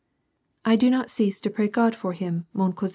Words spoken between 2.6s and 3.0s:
cousi?